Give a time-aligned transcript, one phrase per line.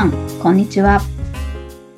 [0.00, 1.02] さん、こんにちは。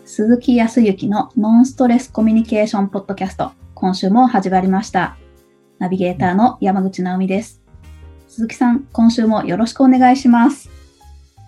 [0.04, 5.16] 鈴木康之のノンストレスコミュニケーションポッドキャスト、今週も始まりました。
[5.78, 7.62] ナビゲーターの山口直美です。
[8.26, 10.68] 鈴木さん、今週もよろしくお願いします。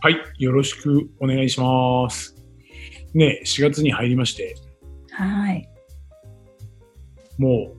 [0.00, 2.36] はい、よろしくお願いします。
[3.14, 4.54] ね、4月に入りまして、
[5.10, 5.68] はい。
[7.36, 7.76] もう、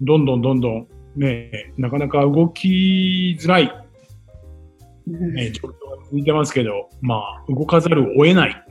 [0.00, 3.70] どんどんどんどん、ね、なかなか動きづらい、
[5.12, 5.34] うん。
[5.34, 8.64] ね、状況が続いてますけど、まあ、動かざるを得ない、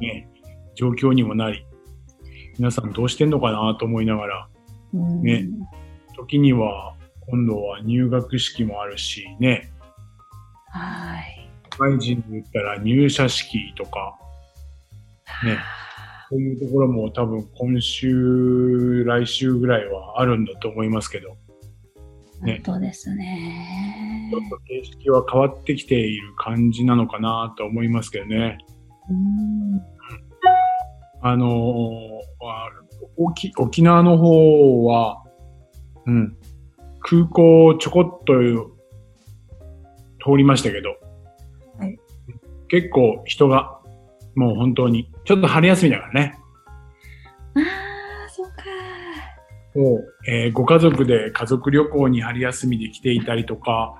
[0.00, 0.28] ね、
[0.74, 1.64] 状況にもなり、
[2.58, 4.48] 皆さんどうしてんのかなと思いながら、
[4.94, 5.22] うん。
[5.22, 5.48] ね
[6.16, 6.94] 時には、
[7.30, 9.70] 今度は入学式もあるし、ね、
[10.70, 11.50] はい。
[11.72, 14.18] 社会人で言ったら入社式とか、
[15.44, 15.58] ね、
[16.30, 21.36] そういうところも多分今週、来週ぐらいはあるんだと思いますけど、
[22.42, 24.38] ね本当ですねちょ。
[24.38, 28.58] っと形式は変わってきている感じなのかなと思いますけどね。
[29.10, 29.82] うん
[31.20, 31.50] あの
[33.16, 35.24] 沖沖縄の方は、
[36.06, 36.36] うん、
[37.00, 38.34] 空港ちょこっと
[40.24, 40.90] 通りましたけど、
[41.78, 41.98] はい
[42.68, 43.78] 結構人が
[44.38, 46.38] もう本当に、ちょっと春休みだからね。
[47.56, 47.60] あ
[48.24, 48.52] あ、そうか。
[49.74, 49.98] を、
[50.30, 53.94] えーご家族で家族旅行に春休みで来ていたりとか、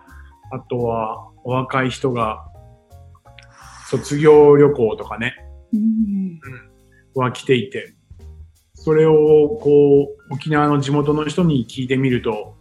[0.52, 2.44] あとはお若い人が
[3.88, 5.34] 卒業旅行とかね、
[5.72, 6.40] うん。
[7.14, 7.94] は来ていて、
[8.74, 12.56] それをこう、沖縄の地元の人に聞いてみると、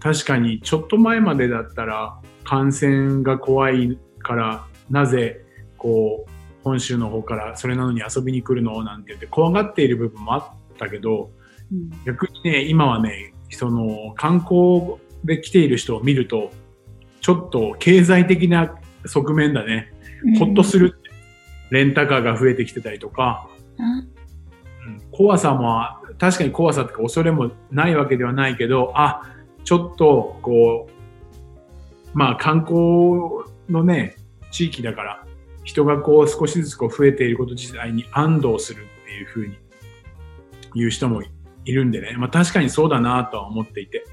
[0.00, 5.44] 確かにちょっと前までだったら感染が怖いから、なぜ
[5.78, 6.30] こう、
[6.64, 8.82] 本州の方からそれなのに遊びに来るの？
[8.82, 11.30] なんて言って怖がっている部分もあったけど、
[11.72, 16.50] うん逆にね、今はね、その観光で来ている人を見ると、
[17.20, 19.92] ちょっと経済的な側面だね。
[20.38, 20.98] ほっとする。
[21.70, 25.82] レンタカーが増えてきてたりとか、あうん怖さも、
[26.18, 29.22] 確かに怖さとか恐れもないわけではないけど、あ、
[29.64, 30.88] ちょっと、こ
[32.14, 32.76] う、まあ観光
[33.68, 34.14] のね、
[34.52, 35.26] 地域だから、
[35.64, 39.58] 人がこう少しずつこう増えていること自体に安堵するっていうふうに
[40.74, 41.22] 言う人も
[41.66, 44.04] いるんでね、まあ確かにそうだなとは思っていて、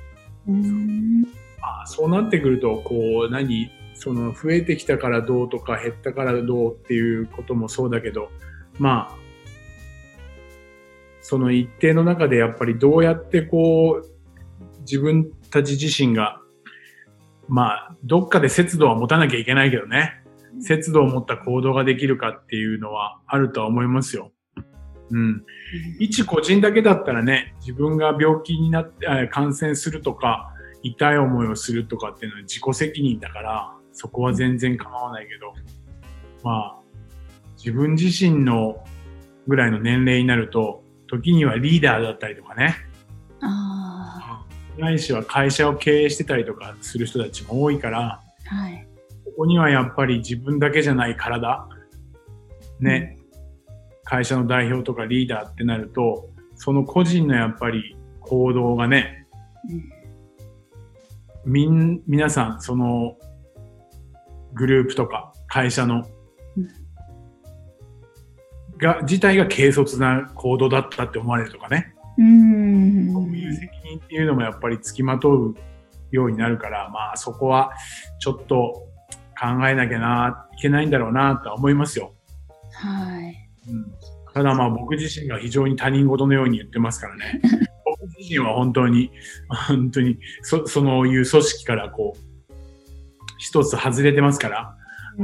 [0.47, 1.22] うん。
[1.62, 8.30] まあそうなってくると、こう、何、その増えてきたからどうとか減ったからどうっていうこともそうだけど、
[8.78, 9.16] まあ、
[11.22, 14.09] その一定の中でやっぱりどうやってこう、
[14.81, 16.42] 自分たち自身が、
[17.47, 20.22] まあ、どっかで節度は持たなきゃいけないけどね、
[20.59, 24.32] 節度を持った行動ができるかっていうのはあるとは思いますよ。
[25.12, 25.44] うん。
[26.00, 30.50] 一個人だけだったらね、自分が病気になって、あ感染するとか、
[30.81, 35.53] 痛い思いをするとかっていうのは自己責任だから、そこは全然構わないけど、
[36.44, 36.80] まあ、
[37.58, 38.84] 自分自身の
[39.47, 42.75] ぐらいの年齢になると、時にはリーダーだったりとかね、
[43.42, 44.46] あ
[44.78, 48.22] ないしは会社を経営してたりとかする人たちも多いから、
[48.52, 48.56] あ。
[48.56, 48.88] はい。
[49.25, 51.68] ここにはやっぱり自分だけじゃない体、
[52.80, 53.18] ね、
[54.03, 59.28] 会社の代表とかリーダーってなると、その個人のやっぱり行動がね、
[61.46, 63.18] みん、皆さん、その、
[64.53, 66.06] グループとか会社の
[66.56, 66.68] うん、
[68.78, 71.96] が、自体が軽率な行動だったって思われるとかね。
[72.18, 73.13] うん。
[73.13, 75.56] そういう責任っていうのもやっぱり付きまとう
[76.12, 77.72] ようになるから、まあそこは
[78.19, 78.88] ちょっと
[79.40, 82.13] 考えなきゃな、いけないんだろうなとは思いますよ。
[82.74, 83.43] はい。
[83.69, 83.85] うん、
[84.34, 87.41] ただまあ僕自身が非常に他人事のように言ってますからね。
[87.85, 89.12] 僕自身は本当に、
[89.68, 92.53] 本当にそ、そのいう組織からこう、
[93.38, 94.78] 一つ外れてますから、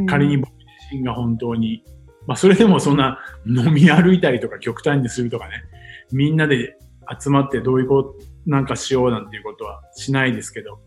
[0.07, 1.83] 仮に僕自身が本当に、
[2.27, 5.63] まあそれでもそんな飲み歩いたりとか極端にするとかね、
[6.11, 6.77] みんなで
[7.19, 8.15] 集まってどういうこと
[8.45, 10.80] なんかしようなんていうことはしないですけど、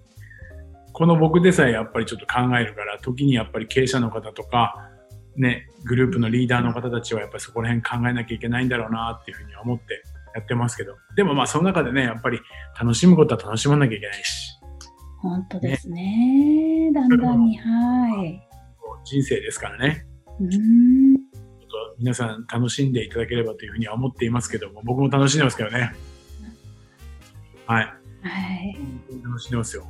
[0.93, 4.91] この僕でさえやっぱりちょっと考えるから、時にやっぱり経営者の方とか、
[5.37, 10.03] ね、グループのリーダーの方たちはやっぱりそこら辺考えなきゃいけないんだろうなっていうふうには思って
[10.35, 12.41] やってますけど、でもまあその中でね、やっぱり
[12.79, 14.59] 楽しむことは楽しまなきゃいけないし、
[15.23, 16.91] 本当ですね。
[16.93, 18.49] だんだんに、はい。
[19.05, 20.05] 人生ですからね。
[20.41, 21.17] うん。
[21.99, 25.95] 皆さん楽しんでいただければというふうには思っていますけども、僕も楽しんでますけどね。
[27.67, 27.85] はい。
[27.85, 27.93] は
[28.65, 28.77] い。
[29.25, 29.87] 楽しんでますよ。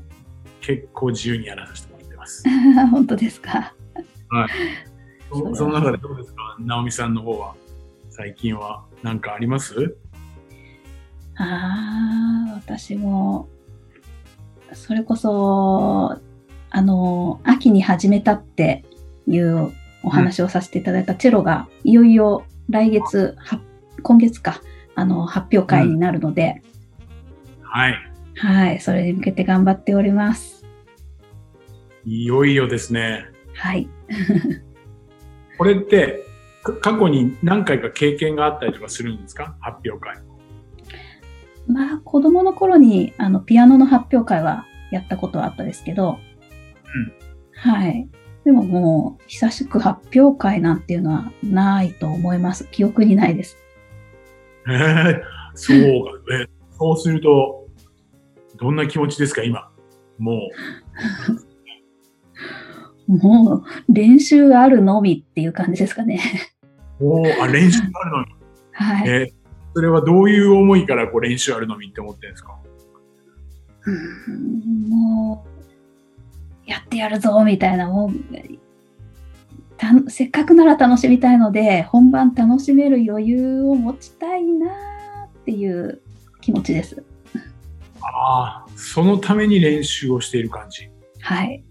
[0.60, 2.44] 結構自由にやらさせてもらってます。
[2.90, 3.74] 本当ですか。
[4.28, 4.91] はい。
[5.54, 6.56] その中でどうですか？
[6.60, 7.54] 直美さんの方は。
[8.10, 9.96] 最近は何かあります？
[11.36, 13.48] ああ、私も、
[14.74, 16.18] それこそ、
[16.70, 18.84] あの、秋に始めたって
[19.26, 23.60] いうお話をさせていただいたチェロが、いよいよ来月、は
[24.02, 24.60] 今月か、
[24.94, 26.62] あの、発表会になるので、
[27.62, 27.94] はい。
[28.36, 30.66] はい、それに向けて頑張っております。
[32.04, 33.24] いよいよですね。
[33.54, 33.88] はい。
[35.62, 36.26] これって、
[36.64, 39.54] か過去に何回か経験があったりとかするんですか？
[39.60, 40.18] 発表会。
[41.68, 46.18] まあ、子供の頃に、あの、ピアノの発表会はやったことはあったですけど、
[46.94, 48.08] うんはい。
[48.44, 52.66] でももう、久しく発表会なんていうのはないと思います。
[52.72, 53.56] 記憶にないです。
[54.68, 55.20] えー、
[55.54, 55.84] そうか。
[56.42, 57.68] えそうすると、
[58.56, 59.44] どんな気持ちですか？
[59.44, 59.70] 今。
[60.18, 60.40] も
[63.06, 66.20] もう、練習あるのみっていう感じですかね。
[67.00, 68.32] う、おーあ、練習あるのに。
[68.72, 69.08] はい。
[69.08, 69.32] えー
[69.74, 72.58] それはどういう思いからこう練習あるのみって思ってるんですか？
[73.86, 75.46] うんも
[76.66, 78.10] う、やってやるぞ、みたいな、もう、
[79.78, 84.66] たせっかくなら楽しみたいので、本番楽しめる余裕を持ちたいな
[85.24, 86.02] っていう
[86.42, 87.02] 気持ちです。
[88.02, 90.90] ああ、そのために練習をしている感じ。
[91.22, 91.64] はい。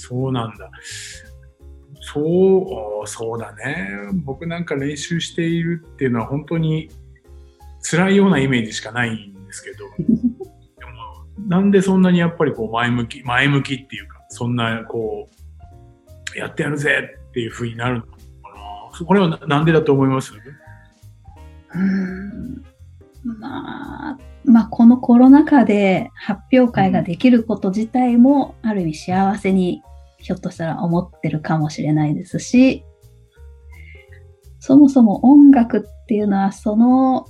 [0.00, 0.70] えーそうなんだ。
[2.02, 3.88] そう、そうだね。
[4.24, 6.88] 僕なんか練習しているっていうのは本当に
[7.82, 15.28] 辛いようなイメージしかないんですけど、 でもなんでそんなにやっぱりこう前向き、前向きっていうか、そんなこ
[16.34, 18.08] う、やってやるぜっていう風になるのか
[18.98, 19.04] な。
[19.06, 20.32] これはななんでだと思います？
[20.34, 22.64] うーん
[23.22, 29.82] まあ、まあ、このコロナ禍で発表会ができること自体も、ある意味幸せに
[30.20, 32.84] ひょっとしたら思ってるかもしれないですし、
[34.58, 37.26] そもそも音楽っていうのは、その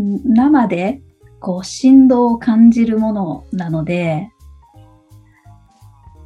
[0.00, 1.02] ん生で
[1.38, 4.30] こう振動を感じるものなので、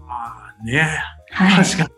[0.09, 0.89] ああ、ね
[1.31, 1.65] はい。
[1.65, 1.91] 確かに。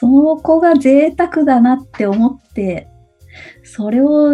[0.00, 2.88] そこが贅沢だなって思って、
[3.62, 4.30] それを、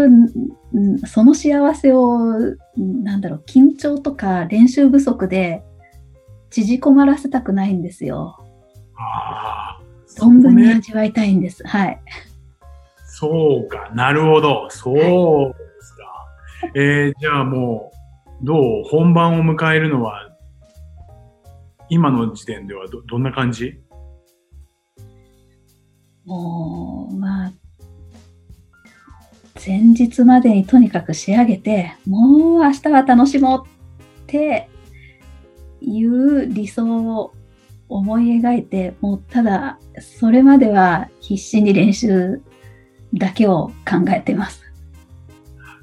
[1.06, 2.38] その幸せを、
[2.78, 5.64] んなんだろう、緊張とか練習不足で
[6.50, 8.36] 縮こまらせたくないんですよ。
[10.08, 10.74] 存分にね。
[10.74, 11.66] 味わいたいんです。
[11.66, 12.00] はい。
[13.06, 14.68] そうか、なるほど。
[14.70, 15.02] そうで
[15.80, 16.02] すか。
[16.74, 17.92] えー、じゃあも
[18.42, 18.84] う、どう？
[18.84, 20.30] 本番を迎えるのは、
[21.88, 23.80] 今の時点ではどどんな感じ？
[26.24, 27.52] もう、まあ、
[29.66, 34.68] 前日までにとにかく仕上げて、もう明日は楽しもうって
[35.80, 37.34] いう理想を
[37.90, 42.40] 思い描いて、もうただ、それまでは必死に練習
[43.12, 44.62] だけを考えてます。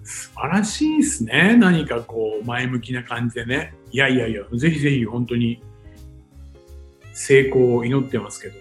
[0.03, 1.57] 素晴らしいですね。
[1.57, 3.73] 何かこう、前向きな感じでね。
[3.91, 5.61] いやいやいや、ぜひぜひ本当に
[7.11, 8.55] 成功を祈ってますけど。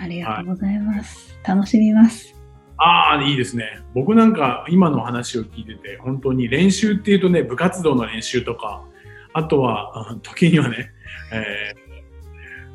[0.00, 1.36] ありがとうございます。
[1.44, 2.32] 楽しみます。
[2.76, 3.80] ああ、いいですね。
[3.92, 8.84] 僕なんか今の話を聞いてて、本当に練習っていうとね、部活動の練習とか、
[9.32, 10.92] あとは、あ時にはね、
[11.32, 11.87] えー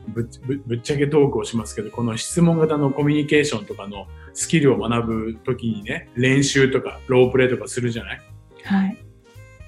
[0.08, 8.22] ぶっぶぶっちゃけトークをしますけど、この質問型のコミュニケーションとかのスキルを学ぶときにね、練習とかロープレイとかするじゃない？
[8.64, 8.98] はい。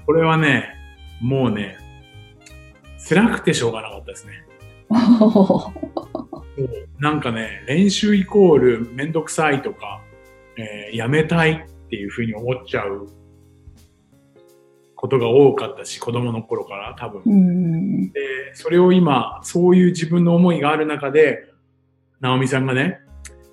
[0.06, 0.70] これはね、
[1.22, 1.78] もうね、
[3.08, 4.46] 辛くてしょうがなかったですね。
[7.00, 10.02] なんかね、練習イコールめんどくさいとか、
[10.58, 13.10] えーやめたいっていうふうに思っちゃう
[14.96, 18.12] ことが多かったし、子供の頃から多分。
[18.12, 21.50] で、それを今、そういう自分の思いがある中で、
[22.22, 23.00] 直美さんがね、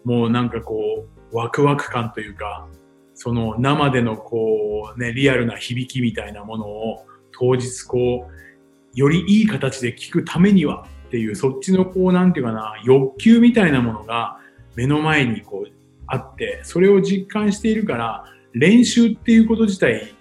[0.04, 2.68] もうなんかこう、ワクワク感というか、
[3.14, 14.38] その生でのこう、ね、リアルな響きみたいなものを当日こう、よりいい形で聞くためにはっていう、そっちのこう、なんていうかな、欲求みたいなものが
[14.76, 15.72] 目の前にこう、
[16.06, 20.14] あって、それを実感しているから、練習っていうこと自体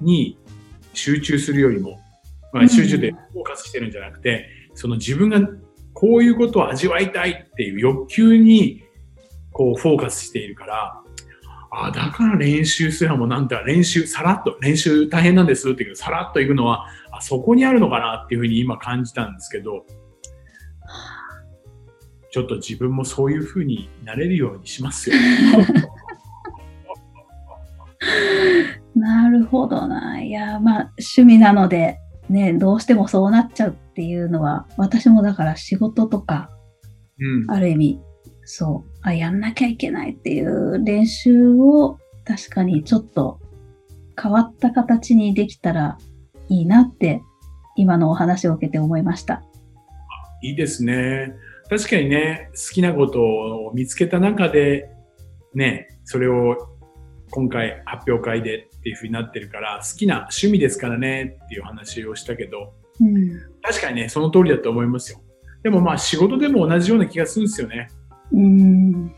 [0.00, 0.38] に
[0.94, 2.00] 集中するよりも、
[2.52, 5.40] まあ、集中でフォーカスしてるんじゃなくて、その自分が
[5.92, 8.82] こういうことを味わいたいっていう欲求に
[9.52, 11.02] こうフォーカスしているから、
[11.70, 19.84] あだから練習すらもなんて練習さらっと練習大変なんですって言うけどさらっと行くのはあそこにあるのかなっていうふうに今感じたんですけど
[22.30, 25.16] ちょっと自分もそういうふうになれるようにしますよ。
[28.96, 30.22] なるほどな。
[30.22, 31.98] いや、まあ、趣味なので、
[32.30, 36.50] ね、どうしてもそうなっちゃうっていうのは、私もだから仕事とか、
[37.18, 38.00] うん、ある意味、
[38.44, 43.38] そう、あ、やんなきゃいけないっていう練習を、確かにちょっと
[44.20, 45.98] 変わった形にできたら
[46.48, 47.22] いいなって、
[47.76, 49.42] 今のお話を受けて思いました。
[50.42, 51.34] いいですね。
[51.68, 54.88] 確かにね、好きなことを見つけた中で、
[55.54, 56.75] ね、それを
[57.30, 63.40] 今回発表会でっていうふうになってるから、好きな趣味ですからねっていう話をしたけど、うん。
[63.62, 65.20] 確かにね、その通りだと思いますよ。
[65.62, 67.88] でもまあ仕事でも同じような気がするんですよね。
[68.32, 69.14] うん。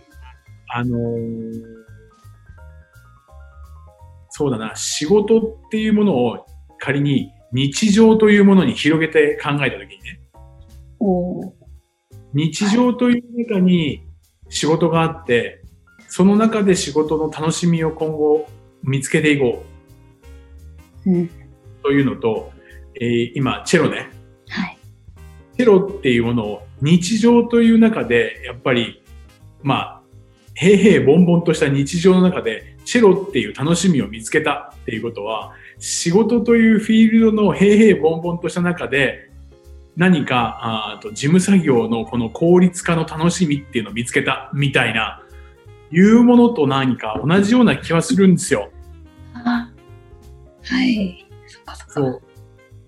[0.68, 1.78] あのー
[4.38, 6.46] そうだな、仕事っていうものを
[6.78, 10.20] 仮に日常というものに広げて考えたときにね、
[12.34, 14.06] 日常という中に
[14.48, 15.57] 仕事があって、
[16.08, 18.48] その中で仕事の楽しみを今後
[18.82, 19.64] 見つけていこ
[21.06, 21.22] うん。
[21.22, 21.30] う
[21.82, 22.52] というのと、
[23.00, 24.10] えー今、チェロね。
[24.48, 24.78] はい。
[25.56, 29.02] チェロっていうものを日常という中で、やっぱり、
[29.62, 30.00] まあ、
[30.54, 39.30] 平々凡々とした日常の中で、チェロっていう楽しみを見つけたっていうことは、仕事というフィールドの平々凡々とした中で、
[39.96, 45.22] 何か、あーと事務作業のこの効率化の楽しみっていうのを見つけたみたいな、
[45.90, 48.70] いうものと何か同じような気はするんですよ。
[49.34, 49.70] あ
[50.64, 51.26] はい。
[51.46, 51.92] そっかそっか。
[51.94, 52.22] そう。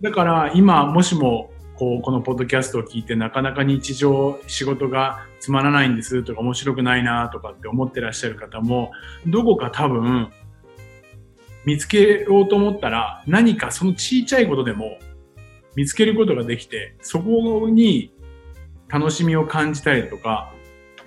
[0.02, 8.92] だから今、もしも、こう、このポッドキャストを聞いて、なかなか日常、仕事がつまらないんですとか、面白くないなとかって思ってらっしゃる方も、
[9.26, 10.30] どこか多分、
[11.64, 14.98] 見つけようと思ったら、何かそのちいちゃいことでも
[15.74, 18.12] 見つけることができて、そこに
[18.88, 20.52] 楽しみを感じたりとか、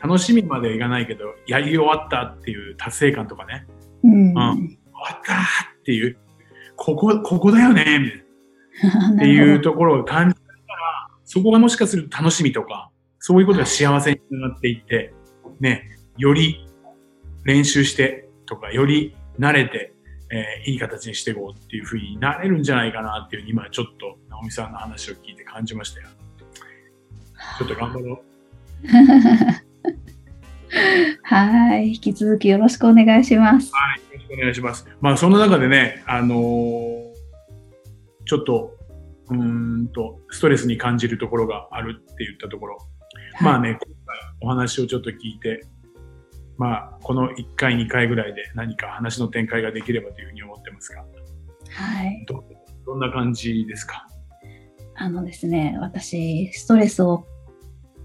[0.04, 3.66] 楽しみまではいかないけど、やり終わったっていう達成感とかね、
[4.04, 4.34] うん。
[4.34, 4.44] 終
[4.94, 6.18] わったっていう、
[6.76, 9.16] ここ、ここだよね、みたいな。
[9.16, 10.42] っていうところを感じた
[10.74, 15.14] ら、そこがもしかすると楽しみとか、そういうことが幸せにつながっていって、
[15.62, 16.68] ね、より
[17.46, 19.94] 練習してとか、より慣れて、
[20.32, 26.08] えーいい形にしていこうっていうふうになれるんじゃないかなっていう、今ちょっと、直美さんの話を聞いて感じましたよ。
[27.60, 28.34] ちょっと頑張ろう。
[31.24, 31.90] はい。
[31.90, 33.72] 引き続きよろしくお願いします。
[33.74, 34.88] はい、よろしくお願いします。
[35.02, 37.14] まあ、その中でね、あのー
[38.26, 38.72] ちょっと、
[39.30, 39.36] うー
[39.84, 42.78] んと、ストレスに感じるところがあるって言ったところ、
[43.42, 45.66] まあね、今回お話をちょっと聞いて、
[46.58, 51.06] まあ、この1回、2回ぐらいで何か話の展開ができればというふうに思ってますが、は
[52.06, 52.26] い。
[52.26, 52.44] ど
[52.86, 54.08] どんな感じですか？
[54.96, 57.26] あのですね、私、ストレスを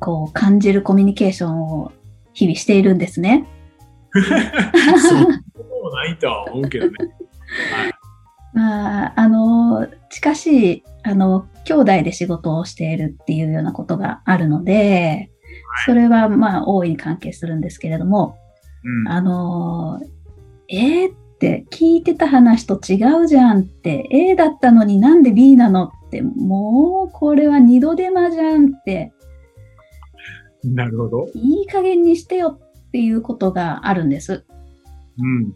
[0.00, 1.92] こう感じるコミュニケーションを
[2.38, 3.49] 日々しているんですね。
[4.12, 6.92] そんなこともないとは思うけどね。
[8.54, 15.33] まあ、あの、近しい、あの、兄弟で仕事をしているっていうようなことがあるので、
[15.85, 18.37] それはまあ大いに関係するんですけれども、
[18.85, 19.09] うん。
[19.09, 20.00] あの、
[20.68, 29.12] えーって聞いてた話と違うじゃんって、A だったのになんで B なのって、もうこれは二度手間じゃんって、
[30.75, 31.28] なるほど。
[31.34, 32.58] いい加減にしてよ
[32.88, 34.44] っていうことがあるんです。
[35.18, 35.54] うん。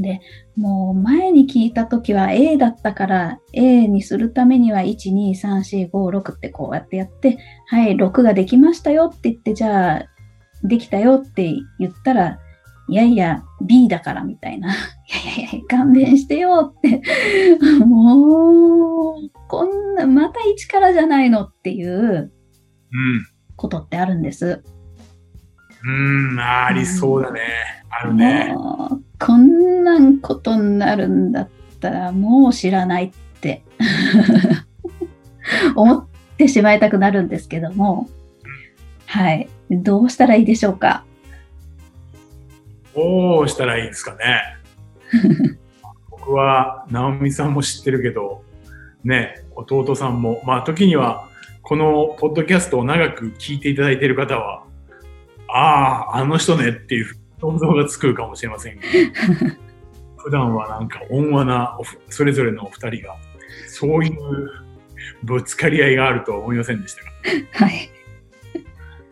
[0.00, 0.20] で、
[0.56, 10.06] もう前に聞いたときは A だったから A にするためには1、2、3、4、5、6ってこうやってやって、はい、6ができましたよって言って、じゃあ、
[10.62, 12.38] できたよって言ったら、
[12.88, 14.72] いやいや、B だからみたいな。
[14.72, 14.74] い
[15.28, 17.02] やいやいや、勘弁してよって。
[17.84, 22.32] もう、こんな、また一からじゃないのっていう
[23.56, 24.62] ことってあるんです。
[25.84, 26.32] うん。
[26.32, 27.40] うん、ありそうだね。
[27.90, 28.52] あるね。
[28.54, 31.48] もうこんなんことになるんだっ
[31.80, 33.64] たらもう知らないって
[35.74, 38.08] 思ってしまいたくなるんですけども、
[39.06, 39.48] はい。
[39.70, 41.04] どうしたらいいでしょうか？
[42.94, 44.42] どうしたらいいですかね。
[46.10, 48.42] 僕は、直美さんも知ってるけど、
[49.04, 51.25] ね、弟さんも、まあ時には、
[51.68, 54.62] このポッドキャストを長く聞いていただいている方は、
[55.48, 58.82] ああ、あの人ねっていう想像がつくかもしれませんが、
[60.16, 61.76] 普段はなんか温和な
[62.08, 63.16] それぞれのお二人が、
[63.66, 64.16] そういう
[65.24, 67.10] ぶつかり合いがあるとは思いませんでしたが。
[67.66, 67.90] はい。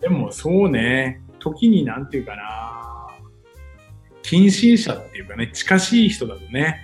[0.00, 3.08] でもそうね、時になんていうかな、
[4.22, 6.78] 近親者っていうかね、近しい人だとね、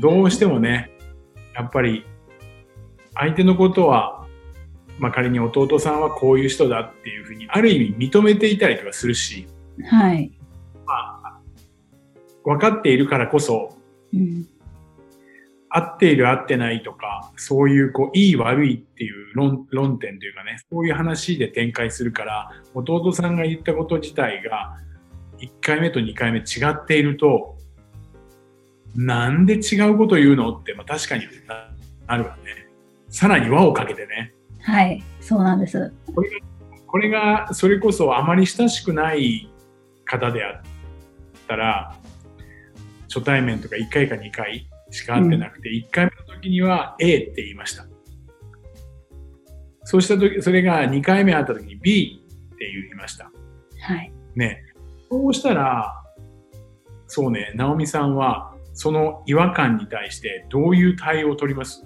[0.00, 0.90] どうしてもね、
[1.54, 2.04] やっぱり
[3.14, 4.25] 相手のことは、
[4.98, 9.46] まあ仮に弟さんはこういう人だっていうふうに、ある意味認めていたりとかするし、
[9.84, 10.32] はい。
[12.46, 13.76] 分かっているからこそ、
[14.14, 14.46] うん。
[15.68, 24.76] 合っている合ってないとか、そういうこう、いい悪いっていう論論点というかね、そういう話で展開するから、弟さんが言ったこと自体が、
[25.38, 27.56] 1回目と2回目違っていると、
[28.94, 31.68] なんで違うこと言うのって、まあ確かにな
[32.06, 32.68] なるわね。
[33.08, 34.35] さらに輪をかけてね。
[34.66, 35.02] はい。
[35.20, 35.92] そうなんです。
[36.14, 36.24] こ
[36.88, 39.48] これが、それこそあまり親しくない
[40.04, 40.62] 方であっ
[41.46, 41.94] たら、
[43.08, 47.86] 初対面とか1回か2回しか会ってなくて、1回目の時には A って言いました。
[49.84, 53.30] そうした時、それが2回目会った時に B って言いました。
[53.80, 54.12] はい。
[54.34, 54.62] ね。
[55.08, 56.02] そうしたら、
[57.06, 61.85] そうね、直美さんは、その違和感に対してどういう対応を取ります？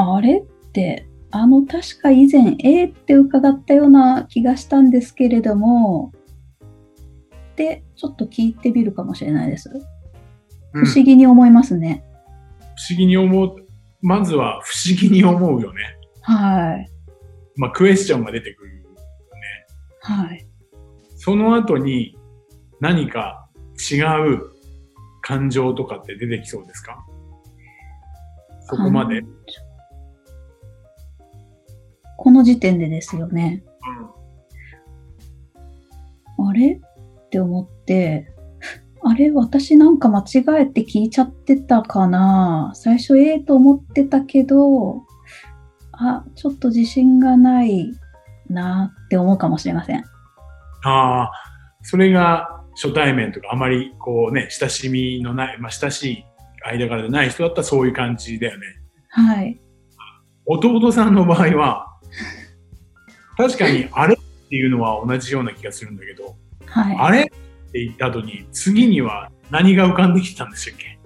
[0.00, 0.38] あれ？
[0.38, 6.12] って、あの、確か以前 A って伺ったような気がしたんですけれども、
[7.56, 9.70] で、ちょっと聞いてみるかもしれないです。
[9.70, 9.82] うん
[10.70, 12.04] 不思議に思いますね。
[12.76, 13.56] 不思議に思う、
[14.02, 15.80] まずは不思議に思うよね。
[16.20, 16.90] はい。
[17.56, 18.90] まあ、クエスチョンが出てくるよね。
[20.02, 20.46] はい。
[21.16, 22.16] その後に
[22.80, 23.48] 何か
[23.90, 23.96] 違
[24.30, 24.50] う
[25.22, 27.04] 感情とかって出てきそうですか？
[28.60, 29.22] そこまで。
[32.18, 33.62] この時点でですよね。
[36.36, 36.72] あれ？
[36.72, 38.34] って思って、
[39.02, 39.30] あれ？
[39.30, 40.24] 私なんか間違
[40.62, 42.72] えて聞いちゃってたかな？
[42.74, 45.04] 最初 A と思ってたけど、
[45.92, 47.92] あ、ちょっと自信がない
[48.50, 50.04] なって思うかもしれません。
[50.84, 51.30] ああ、
[51.82, 56.24] それが初対面とかあまりこうね、親しみのない、まあ、親しい
[56.64, 58.66] 間柄でない人だったらそういう感じだよね。
[59.10, 59.60] はい。
[60.46, 61.87] 弟さんの場合は、
[63.36, 66.36] 確かにあれっていうのは同じような気がするんだけど、
[66.66, 67.24] はあれっ
[67.72, 70.98] て言った後に次には何が浮かんできてたんでしたっけ？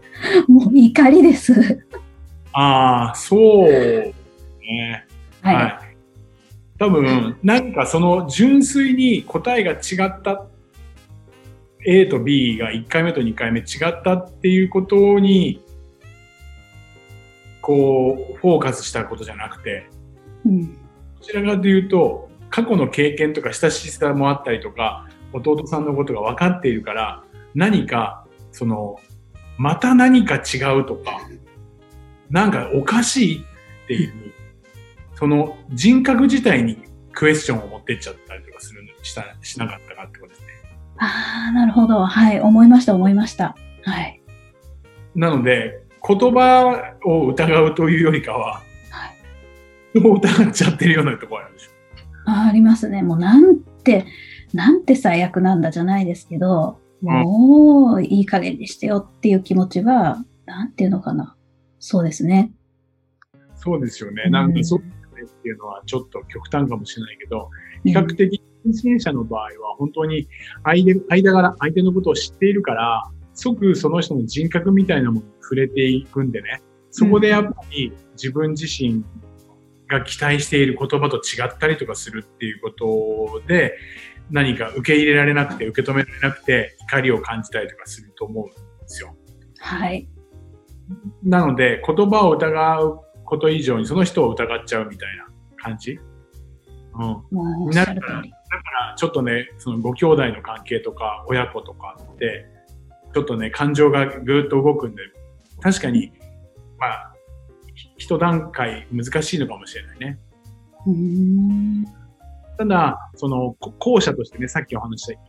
[0.49, 0.51] い。
[0.51, 1.85] もう怒りです。
[2.53, 4.15] ああ、そうね。
[5.41, 5.55] はい。
[5.57, 5.79] はい。
[6.79, 10.47] 多分、何かその純粋に答えが違った
[11.87, 15.63] A と B が1回目と2回目違ったっていうことに、
[17.61, 19.89] こう、フォーカスしたことじゃなくて、
[20.45, 20.77] うん。
[21.23, 27.23] どちらかというと、過去の経験とか親しさもあったりとか、弟さんのことが分かっているから、
[27.55, 28.99] 何か、その、
[29.57, 31.21] また何か違うとか、
[32.29, 33.39] なんかおかしい
[33.85, 34.13] っていう、
[35.15, 36.79] その人格自体に
[37.13, 40.47] クエスチョンを持ってっちゃったりとかするしたしなかったかってことですね。
[40.99, 42.05] ああ、なるほど。
[42.05, 42.41] はい。
[42.41, 43.57] 思いました、思いました。
[43.85, 44.21] はい。
[45.15, 48.63] なので、言葉を疑うというよりかは、
[49.95, 51.71] 疑っちゃってるようなところあるでしょ。
[52.27, 53.03] あありますね。
[53.03, 54.07] もうなんて、
[54.53, 61.37] なんて最悪なんだじゃないですけど、もういい加減にしてよっていう気持ちは、なんていうのかな。
[61.79, 62.53] そうですね。
[63.57, 64.23] そうですよね。
[64.27, 67.49] うんなんかそうっていうのはちょっと極端かもしれないけど、
[67.85, 70.29] 比較的近親者の場合は本当に
[70.65, 79.05] 相手間柄、相手のことを知っているから、即その人の人格みたいなものに触れていくんでね、そこでやっぱり自分自身
[79.93, 83.77] が期待している言葉と違ったりとかするっていうことで、
[84.31, 88.55] 何か受け入れられなくて、受け止められなくて、怒りを感じたりとかすると思うんで
[88.87, 89.15] すよ。
[89.59, 90.09] はい。
[91.23, 95.27] なので、言葉を疑うこと以上にその人を疑っちゃうみたいな
[95.57, 95.99] 感じ。
[96.95, 97.01] うん。
[97.01, 98.31] もうおっしゃる通り。
[98.31, 102.47] だから、ちょっとね、そのご兄弟の関係とか、親子とかって、
[103.15, 105.03] ちょっとね、感情がぐーっと動くんで、
[105.61, 106.13] 確かに、
[106.79, 107.12] まあ、ひ
[108.03, 110.19] 一段階難しいのかもしれないね。
[112.59, 115.21] ただ、その、こ後者としてね、さっきお話した、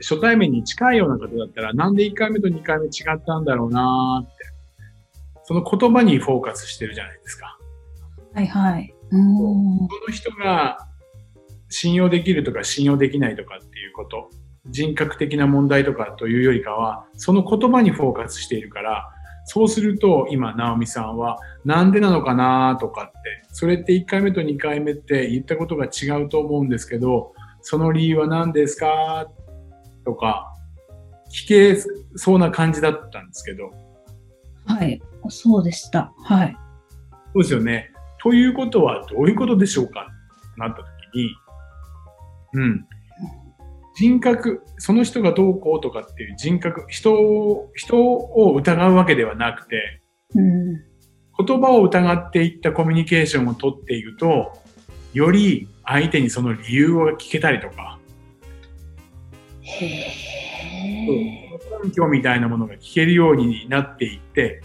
[0.00, 4.44] 初対面に近いような方だったら、なんで1回目と2回目違ったんだろうなーって、
[5.44, 7.58] その言葉にフォーカスしてるじゃないですか。
[8.34, 8.94] はいはい。
[9.10, 9.88] うーん。
[9.88, 10.86] その人が
[11.70, 14.28] 信用できるとか信用できないとかっていうこと、
[14.66, 19.08] 人格的な問題とかというよりかは、その言葉にフォーカスしているから、
[19.44, 29.28] そうすると今、直美さんは、なんでなのかなとかって、それって1回目と2回目って言ったことが違うと思うんですけど、その理由は何ですか
[30.04, 30.52] とか、
[31.30, 31.76] 聞け
[32.16, 33.70] そうな感じだったんですけど、
[34.64, 35.00] はい。
[35.28, 36.12] そうでした。
[36.24, 36.56] はい。
[37.32, 37.90] そうですよね。
[38.22, 40.06] ということはどういうことでしょうか
[40.56, 41.30] なったときに、
[42.54, 42.86] うん。
[43.94, 50.02] 人格、その人がどうこうとかっていう人格、人を、人を疑うわけではなくて、
[50.34, 50.74] うん。
[51.44, 54.52] 言葉を疑っていったコミュニケーションをとっていくと、
[55.12, 57.98] より相手にその理由を聞けたりとか。
[61.84, 64.62] 根拠みたいなものが聞けるようになっていって、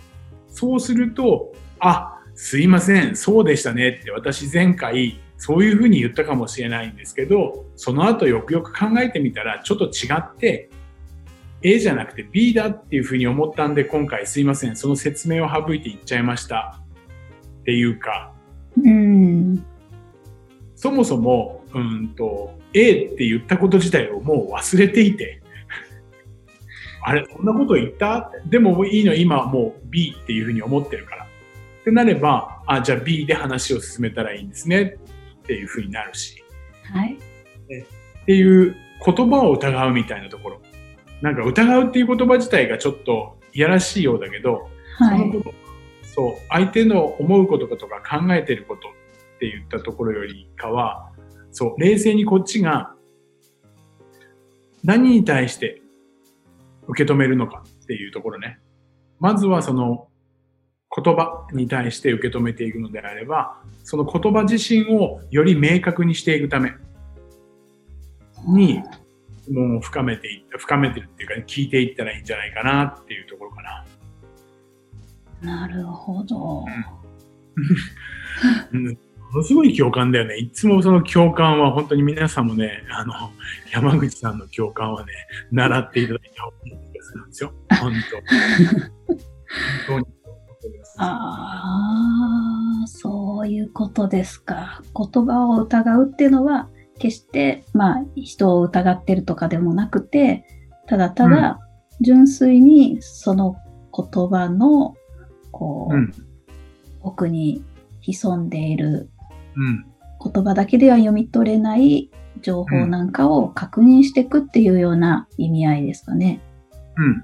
[0.47, 10.69] そうすると、あ、すいません、そうでしたねって私前回そういうふうに言ったかもしれないんですけど、その後よくよく考えてみたらちょっと違って、
[11.62, 16.80] A じゃなくて B だっていうふうに思ったんで今回すいません、その説明を省いて言っちゃいました。
[17.62, 18.34] っていうか、
[18.82, 19.65] うん。
[20.76, 25.41] そもそも、うんと、A って言ったこと自体をもう忘れていて、
[27.04, 28.32] あれ、そんなこと言った？
[28.45, 31.23] でもいいの、今はもう B っていうふうに思ってるから。
[31.26, 34.97] ってなれば、あ、じゃあ B で話を進めたらいいんですね
[35.47, 36.43] っていうふうになるし。
[36.93, 37.13] はい。
[37.13, 40.62] っていう言葉を疑うみたいなところ。
[41.21, 45.19] なんか疑うっていう言葉自体がちょっといやらしいようだけど、はい。
[45.19, 45.53] そのこと、
[46.03, 51.12] そう、相手の思うこととか考えてることって言ったところよりかは、
[51.51, 52.93] そう、冷静にこっちが
[54.83, 55.81] 何に対して
[56.88, 58.60] 受け止めるのかっていうところね。
[59.19, 60.10] まずはその
[60.95, 66.71] 言葉に対して受け止めていくのであれば、その言葉自身をより明確にしていくため
[68.47, 68.82] に、
[69.52, 73.86] もう深めていった、深めてるっていうか、聞いていったらいいんじゃないかなっていうところかな。
[75.41, 76.65] なるほど。
[78.71, 78.97] うん、も
[79.36, 80.38] のすごい共感だよね。
[80.38, 83.13] いつもその共感は本当に皆さんもね、あの、
[83.71, 85.13] 山口さんの共感はね、
[85.52, 87.54] 習っていただいた方がいい気がするんですよ。
[87.80, 87.93] 本
[89.88, 89.93] 当。
[89.93, 90.16] 本当に。
[90.97, 94.81] ああ、そういうことですか。
[94.95, 100.45] 言葉を疑うっていうのは、決して、まあ、人を疑ってるとかでもなくて、
[100.88, 101.60] ただただ、
[102.01, 103.55] 純粋にその
[103.95, 104.95] 言葉の、
[105.51, 106.13] こう、うん。
[107.01, 107.63] 奥に
[108.01, 109.10] 潜んでいる
[109.55, 109.86] うん。
[110.33, 112.10] 言葉だけでは読み取れない
[112.41, 116.41] 情報なんかを確認していくっていうような意味合いですかね。
[116.97, 117.23] うん。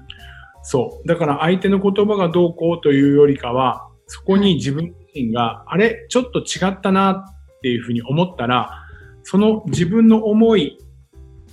[0.64, 1.06] そう。
[1.06, 7.24] だから相手の言葉がどうこうというよりかは、そこに自分自身が、あれ、ちょっと違ったなっ
[7.60, 8.82] ていうふうに思ったら、
[9.22, 10.78] その自分の思い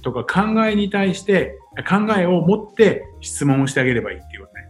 [0.02, 4.62] とか考えに対して、考えを持って質問をしてあげればいいっていうことね。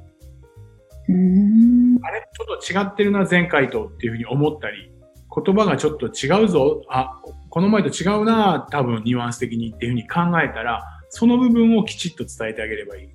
[2.04, 4.92] あれ、ちょっと違ってるな、前回とっていうふうに思ったり、
[5.34, 13.08] 言葉がちょっと違うぞ、あ、この前と違うな、多分ニュアンス的にっていうふうに考えたら、その部分をきちっと伝えてあげればいい。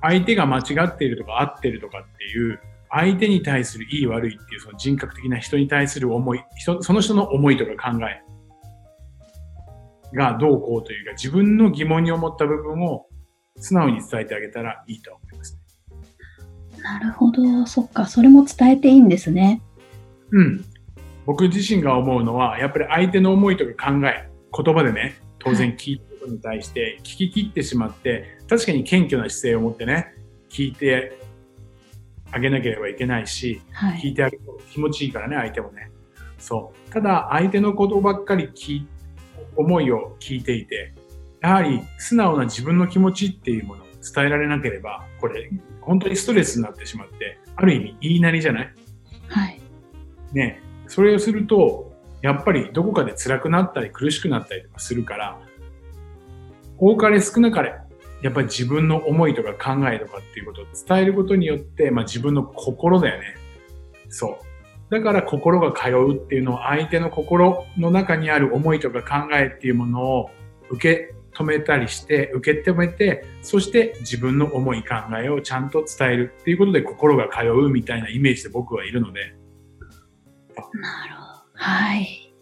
[0.00, 2.60] 相手が間違っているとか合ってるとかっていう、
[2.90, 8.22] 相手に対するいい悪いっていうその人格的な人に対する思い、人その人の思いとか考え
[10.14, 13.06] がどうこうというか、自分の疑問に思った部分を
[13.56, 15.58] 素直に伝えてあげたらいいと思います。
[16.82, 17.66] なるほど。
[17.66, 18.06] そっか。
[18.06, 19.62] それも伝えていいんですね。
[20.32, 20.64] うん。
[21.24, 30.14] 僕自身が思うのは、やっぱり相手の思いとか考え、言葉でね、当然聞いたことに対して聞き切ってしまって、確かに謙虚な姿勢を持ってね、
[30.48, 31.18] 聞いて
[32.30, 34.00] あげなければいけないし、はい。
[34.00, 35.90] 聞いてあげると気持ちいいからね、相手もね。
[36.38, 36.90] そう。
[36.90, 38.86] ただ、相手のことばっかり聞い、
[39.56, 40.94] 思いを聞いていて、
[41.40, 48.74] やはり素直な自分の気持ちっていうものを伝えられなければ、これ、本当にストレスになってしまって、ある意味言いなりじゃない？
[49.28, 49.60] はい。
[50.32, 50.62] ね。
[50.86, 55.40] それをすると、やっぱりどこかで辛くなったり苦しくなったりとかするから、
[56.84, 57.76] 多かれ少なかれ、
[58.22, 63.36] やっぱり自分の思いとか考えとかっていうことを伝えることによって、まあ自分の心だよね。
[64.08, 64.40] そ
[64.90, 64.90] う。
[64.90, 70.30] だから心が通うっていうのは相手の心の中にある思いとか考えっていうものを
[70.70, 79.36] 受け止めたりして、受け止めて、そして自分の思い考えをちゃんと伝えるっていうことで心が通うみたいなイメージで僕はいるので、
[80.56, 81.42] なるほど。
[81.54, 82.34] はい。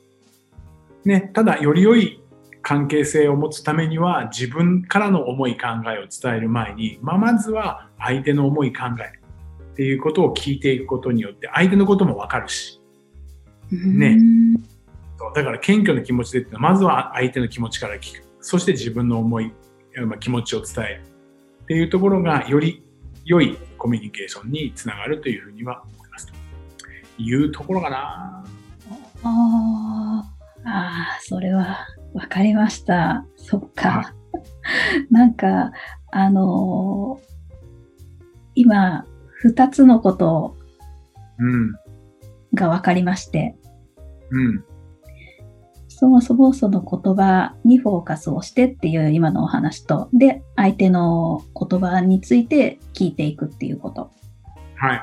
[1.04, 2.19] ね、ただより良い
[2.62, 9.18] 関係性を持つためには自分からの思い考えを伝える前に、まあ、まずは相手の思い考え
[9.72, 12.80] っていうことを聞いていくことによって相手のこともわかるし、
[13.70, 14.18] ね。
[15.34, 18.24] だから謙虚な気持ちでってまずは相手の気持ちから聞く。
[18.40, 19.52] そして自分の思い、
[20.06, 21.02] まあ、気持ちを伝える。
[21.62, 22.82] っていうところがより
[23.24, 26.26] 良いコミュニケーションにつながるというふうには思います。
[26.26, 26.34] と
[27.18, 28.44] いうところかな。
[29.22, 30.40] あー。
[30.64, 33.24] あー、それはわかりました。
[33.36, 34.14] そっか。
[35.10, 35.72] なんか、
[36.10, 37.30] あのー
[38.54, 40.56] 今、二つのこと
[41.38, 41.72] うん。
[42.52, 43.56] がわかりまして、
[44.30, 44.64] うん。
[45.88, 54.10] そもそもその言葉にフォーカスをしてっていう今のお話と、で、相手の言葉について聞いていくっていうこと。
[54.76, 55.00] はい。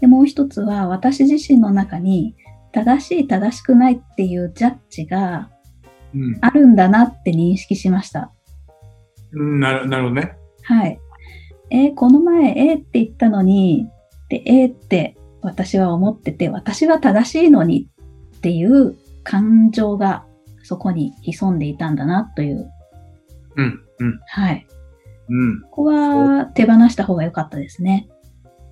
[0.00, 2.34] で、もう一つは私自身の中に
[2.72, 5.55] 正しい正しくないっていうジャッジがうん。
[6.40, 8.32] あるんだなって認識しました。
[9.32, 10.36] うんなるなるほどね。
[10.62, 10.98] はい。
[11.70, 13.88] えーこの前 A って言ったのに、
[14.28, 17.88] で、A って私は思ってて、私は正しいのに
[18.36, 20.24] っていう感情が
[20.62, 22.70] そこに潜んでいたんだなという。
[23.56, 23.80] うん。
[23.98, 24.20] うん。
[24.26, 24.66] はい。
[25.28, 25.60] うん。
[25.62, 28.08] ここは手放した方が良かったですね。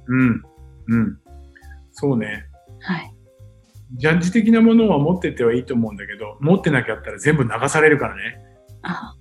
[0.07, 0.43] うん。
[0.89, 1.19] うん。
[1.93, 2.47] そうね。
[2.81, 3.14] はい。
[3.97, 8.39] ジャッジ的なものは持ってってはいいと思うんだけど、持ってなきゃったら全部流されるからね。
[8.83, 9.15] あ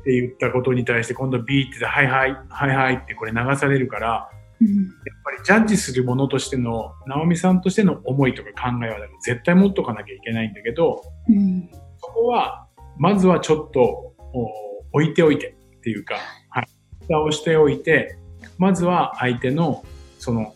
[0.00, 4.68] って言ったことに対して今度 B ってはいはい、はいはいってこれ流されるから、うん。
[4.68, 4.76] やっ
[5.24, 11.70] ぱりジャッジするものとしての、直美さんとしての思いとか考えは絶対持っとかなきゃいけないんだけど、うん。
[12.00, 12.66] そこは、
[12.98, 14.48] まずはちょっとお
[14.92, 16.16] 置いておいてっていうか、
[16.50, 16.66] はい。
[17.02, 18.18] 蓋をしておいて、
[18.58, 19.84] まずは相手の
[20.18, 20.54] その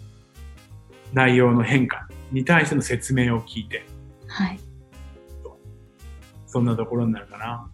[1.13, 3.85] 内容の変化に対しての説明を聞いて、
[4.27, 4.59] はい。
[6.47, 7.71] そんなところになるかな。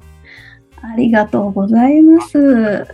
[0.83, 2.87] ありがとうございます。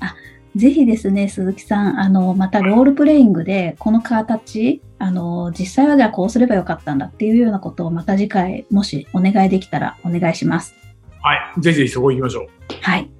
[0.00, 0.14] あ、
[0.54, 10.74] ぜひですね、鈴木さん、あの、またロールプレイングで、この形、あの、実際はじゃあこうすればよかったんだっていうようなことをまた次回、もしお願いできたらお願いします。
[11.22, 11.60] はい。
[11.60, 12.48] ぜひぜひそこ行きましょう。
[12.82, 13.10] はい。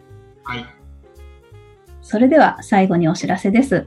[0.45, 0.67] はい。
[2.03, 3.87] それでは最後にお知らせです。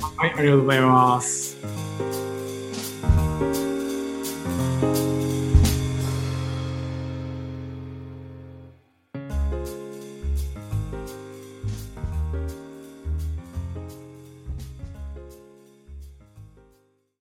[0.00, 1.56] はい、ありがとうございます。